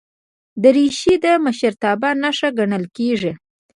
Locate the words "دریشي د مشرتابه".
0.63-2.09